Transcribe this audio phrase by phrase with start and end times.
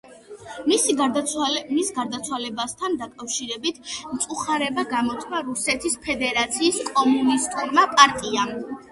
[0.69, 3.77] მის გარდაცვალებასთან დაკავშირებით
[4.13, 8.57] მწუხარება გამოთქვა რუსეთის ფედერაციის კომუნისტურმა პარტიამ.